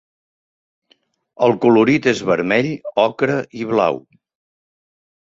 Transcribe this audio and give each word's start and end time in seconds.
El 1.47 1.51
colorit 1.65 2.07
és 2.11 2.21
vermell, 2.29 2.69
ocre 3.03 3.35
i 3.61 3.67
blau. 3.73 4.01